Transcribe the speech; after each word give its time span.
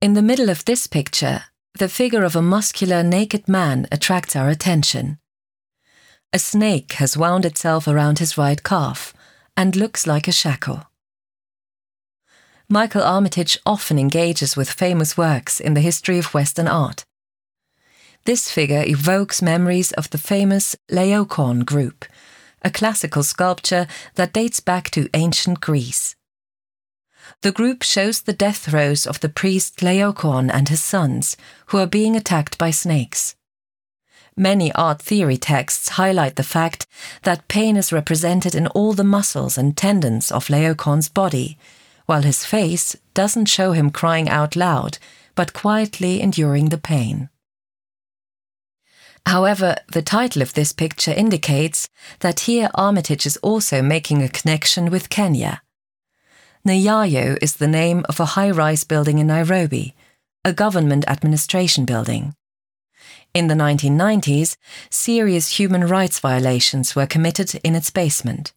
In 0.00 0.14
the 0.14 0.22
middle 0.22 0.48
of 0.48 0.64
this 0.64 0.86
picture, 0.86 1.44
the 1.78 1.86
figure 1.86 2.24
of 2.24 2.34
a 2.34 2.40
muscular 2.40 3.02
naked 3.02 3.46
man 3.46 3.86
attracts 3.92 4.34
our 4.34 4.48
attention. 4.48 5.18
A 6.32 6.38
snake 6.38 6.94
has 6.94 7.18
wound 7.18 7.44
itself 7.44 7.86
around 7.86 8.18
his 8.18 8.38
right 8.38 8.62
calf 8.62 9.12
and 9.58 9.76
looks 9.76 10.06
like 10.06 10.26
a 10.26 10.32
shackle. 10.32 10.86
Michael 12.66 13.02
Armitage 13.02 13.58
often 13.66 13.98
engages 13.98 14.56
with 14.56 14.70
famous 14.70 15.18
works 15.18 15.60
in 15.60 15.74
the 15.74 15.82
history 15.82 16.16
of 16.18 16.32
Western 16.32 16.66
art. 16.66 17.04
This 18.24 18.50
figure 18.50 18.84
evokes 18.86 19.42
memories 19.42 19.92
of 19.92 20.08
the 20.08 20.18
famous 20.18 20.76
Laocoon 20.90 21.66
group, 21.66 22.06
a 22.62 22.70
classical 22.70 23.22
sculpture 23.22 23.86
that 24.14 24.32
dates 24.32 24.60
back 24.60 24.88
to 24.92 25.10
ancient 25.12 25.60
Greece. 25.60 26.16
The 27.42 27.52
group 27.52 27.82
shows 27.82 28.22
the 28.22 28.32
death 28.32 28.66
throes 28.66 29.06
of 29.06 29.20
the 29.20 29.28
priest 29.28 29.80
Laocoon 29.80 30.50
and 30.52 30.68
his 30.68 30.82
sons, 30.82 31.36
who 31.66 31.78
are 31.78 31.86
being 31.86 32.16
attacked 32.16 32.58
by 32.58 32.70
snakes. 32.70 33.36
Many 34.36 34.72
art 34.72 35.02
theory 35.02 35.36
texts 35.36 35.90
highlight 35.90 36.36
the 36.36 36.42
fact 36.42 36.86
that 37.22 37.48
pain 37.48 37.76
is 37.76 37.92
represented 37.92 38.54
in 38.54 38.66
all 38.68 38.92
the 38.92 39.04
muscles 39.04 39.58
and 39.58 39.76
tendons 39.76 40.30
of 40.30 40.48
Laocoon's 40.48 41.08
body, 41.08 41.58
while 42.06 42.22
his 42.22 42.44
face 42.44 42.96
doesn't 43.14 43.46
show 43.46 43.72
him 43.72 43.90
crying 43.90 44.28
out 44.28 44.56
loud, 44.56 44.98
but 45.34 45.52
quietly 45.52 46.20
enduring 46.20 46.70
the 46.70 46.78
pain. 46.78 47.28
However, 49.26 49.76
the 49.92 50.02
title 50.02 50.42
of 50.42 50.54
this 50.54 50.72
picture 50.72 51.12
indicates 51.12 51.88
that 52.20 52.40
here 52.40 52.70
Armitage 52.74 53.26
is 53.26 53.36
also 53.38 53.82
making 53.82 54.22
a 54.22 54.28
connection 54.28 54.90
with 54.90 55.10
Kenya. 55.10 55.62
Nyayo 56.66 57.38
is 57.40 57.54
the 57.54 57.66
name 57.66 58.04
of 58.06 58.20
a 58.20 58.36
high 58.36 58.50
rise 58.50 58.84
building 58.84 59.18
in 59.18 59.28
Nairobi, 59.28 59.94
a 60.44 60.52
government 60.52 61.08
administration 61.08 61.86
building. 61.86 62.34
In 63.32 63.46
the 63.46 63.54
1990s, 63.54 64.56
serious 64.90 65.58
human 65.58 65.86
rights 65.86 66.18
violations 66.18 66.94
were 66.94 67.06
committed 67.06 67.54
in 67.64 67.74
its 67.74 67.88
basement. 67.88 68.52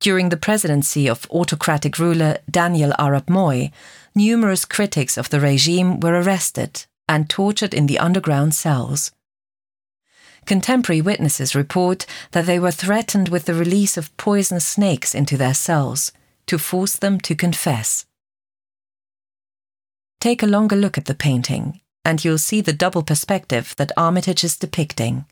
During 0.00 0.28
the 0.28 0.36
presidency 0.36 1.08
of 1.08 1.26
autocratic 1.30 1.98
ruler 1.98 2.36
Daniel 2.50 2.92
Arap 2.98 3.30
Moi, 3.30 3.68
numerous 4.14 4.66
critics 4.66 5.16
of 5.16 5.30
the 5.30 5.40
regime 5.40 6.00
were 6.00 6.20
arrested 6.20 6.84
and 7.08 7.30
tortured 7.30 7.72
in 7.72 7.86
the 7.86 7.98
underground 7.98 8.54
cells. 8.54 9.12
Contemporary 10.44 11.00
witnesses 11.00 11.54
report 11.54 12.04
that 12.32 12.44
they 12.44 12.58
were 12.58 12.70
threatened 12.70 13.30
with 13.30 13.46
the 13.46 13.54
release 13.54 13.96
of 13.96 14.14
poisonous 14.18 14.66
snakes 14.66 15.14
into 15.14 15.38
their 15.38 15.54
cells 15.54 16.12
to 16.46 16.58
force 16.58 16.96
them 16.96 17.18
to 17.20 17.34
confess. 17.34 18.06
Take 20.20 20.42
a 20.42 20.46
longer 20.46 20.76
look 20.76 20.96
at 20.96 21.04
the 21.04 21.14
painting, 21.14 21.80
and 22.04 22.24
you'll 22.24 22.38
see 22.38 22.60
the 22.60 22.72
double 22.72 23.02
perspective 23.02 23.74
that 23.76 23.92
Armitage 23.96 24.44
is 24.44 24.56
depicting. 24.56 25.26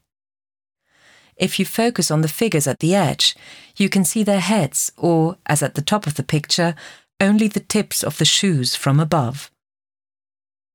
If 1.36 1.58
you 1.58 1.64
focus 1.64 2.10
on 2.10 2.20
the 2.20 2.28
figures 2.28 2.66
at 2.66 2.80
the 2.80 2.94
edge, 2.94 3.34
you 3.76 3.88
can 3.88 4.04
see 4.04 4.22
their 4.22 4.40
heads, 4.40 4.92
or, 4.96 5.38
as 5.46 5.62
at 5.62 5.74
the 5.74 5.82
top 5.82 6.06
of 6.06 6.14
the 6.14 6.22
picture, 6.22 6.74
only 7.20 7.48
the 7.48 7.60
tips 7.60 8.02
of 8.02 8.18
the 8.18 8.24
shoes 8.24 8.74
from 8.74 9.00
above. 9.00 9.50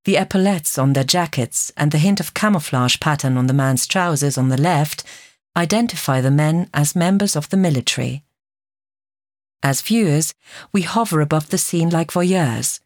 The 0.04 0.16
epaulettes 0.16 0.78
on 0.78 0.94
their 0.94 1.04
jackets 1.04 1.72
and 1.76 1.92
the 1.92 1.98
hint 1.98 2.18
of 2.18 2.34
camouflage 2.34 2.98
pattern 2.98 3.36
on 3.36 3.46
the 3.46 3.54
man's 3.54 3.86
trousers 3.86 4.38
on 4.38 4.48
the 4.48 4.60
left 4.60 5.04
identify 5.56 6.20
the 6.20 6.30
men 6.30 6.70
as 6.72 6.96
members 6.96 7.36
of 7.36 7.50
the 7.50 7.56
military. 7.56 8.24
As 9.62 9.82
viewers, 9.82 10.34
we 10.72 10.82
hover 10.82 11.20
above 11.20 11.50
the 11.50 11.58
scene 11.58 11.90
like 11.90 12.12
voyeurs. 12.12 12.80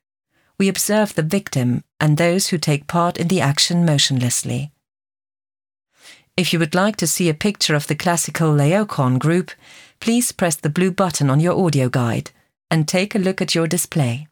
We 0.59 0.69
observe 0.69 1.15
the 1.15 1.23
victim 1.23 1.85
and 2.01 2.17
those 2.17 2.49
who 2.49 2.59
take 2.59 2.87
part 2.87 3.19
in 3.19 3.29
the 3.29 3.41
action 3.41 3.85
motionlessly. 3.85 4.73
If 6.37 6.53
you 6.53 6.59
would 6.59 6.75
like 6.75 6.97
to 6.97 7.07
see 7.07 7.29
a 7.29 7.35
picture 7.35 7.75
of 7.75 7.89
the 7.89 7.95
classical 7.95 8.53
Laocoon 8.53 9.19
group, 9.19 9.51
please 10.01 10.33
press 10.33 10.57
the 10.57 10.71
blue 10.71 10.91
button 10.91 11.29
on 11.29 11.41
your 11.41 11.59
audio 11.59 11.89
guide 11.89 12.31
and 12.71 12.89
take 12.89 13.15
a 13.15 13.19
look 13.19 13.43
at 13.43 13.55
your 13.55 13.67
display. 13.67 14.29